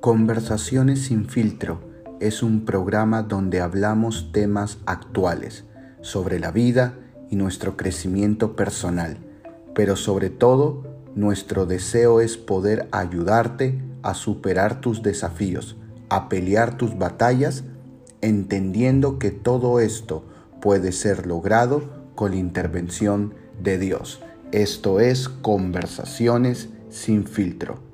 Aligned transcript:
Conversaciones 0.00 1.02
sin 1.02 1.26
filtro 1.26 1.78
es 2.20 2.42
un 2.42 2.64
programa 2.64 3.22
donde 3.22 3.60
hablamos 3.60 4.32
temas 4.32 4.78
actuales 4.86 5.64
sobre 6.00 6.40
la 6.40 6.52
vida 6.52 6.94
y 7.28 7.36
nuestro 7.36 7.76
crecimiento 7.76 8.56
personal, 8.56 9.18
pero 9.74 9.96
sobre 9.96 10.30
todo 10.30 10.84
nuestro 11.14 11.66
deseo 11.66 12.22
es 12.22 12.38
poder 12.38 12.88
ayudarte 12.92 13.78
a 14.02 14.14
superar 14.14 14.80
tus 14.80 15.02
desafíos, 15.02 15.76
a 16.08 16.30
pelear 16.30 16.78
tus 16.78 16.96
batallas, 16.96 17.64
entendiendo 18.22 19.18
que 19.18 19.30
todo 19.30 19.80
esto 19.80 20.24
puede 20.62 20.92
ser 20.92 21.26
logrado 21.26 21.82
con 22.14 22.30
la 22.30 22.38
intervención 22.38 23.34
de 23.62 23.76
Dios. 23.76 24.22
Esto 24.50 24.98
es 24.98 25.28
Conversaciones 25.28 26.70
sin 26.88 27.26
filtro. 27.26 27.89